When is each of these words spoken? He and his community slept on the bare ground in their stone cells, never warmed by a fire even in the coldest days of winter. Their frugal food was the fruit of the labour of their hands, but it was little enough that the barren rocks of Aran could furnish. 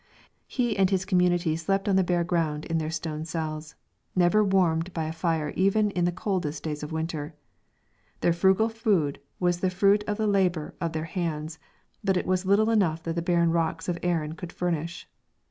He 0.47 0.75
and 0.75 0.89
his 0.89 1.05
community 1.05 1.55
slept 1.55 1.87
on 1.87 1.95
the 1.95 2.03
bare 2.03 2.23
ground 2.23 2.65
in 2.65 2.79
their 2.79 2.89
stone 2.89 3.23
cells, 3.23 3.75
never 4.15 4.43
warmed 4.43 4.91
by 4.93 5.03
a 5.03 5.13
fire 5.13 5.53
even 5.55 5.91
in 5.91 6.05
the 6.05 6.11
coldest 6.11 6.63
days 6.63 6.81
of 6.81 6.91
winter. 6.91 7.35
Their 8.21 8.33
frugal 8.33 8.67
food 8.69 9.19
was 9.39 9.59
the 9.59 9.69
fruit 9.69 10.03
of 10.07 10.17
the 10.17 10.25
labour 10.25 10.73
of 10.81 10.93
their 10.93 11.03
hands, 11.05 11.59
but 12.03 12.17
it 12.17 12.25
was 12.25 12.47
little 12.47 12.71
enough 12.71 13.03
that 13.03 13.13
the 13.15 13.21
barren 13.21 13.51
rocks 13.51 13.87
of 13.87 13.99
Aran 14.01 14.33
could 14.33 14.51
furnish. 14.51 15.07